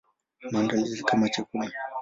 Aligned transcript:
Maandalizi 0.51 1.03
kama 1.03 1.29
chakula. 1.29 1.69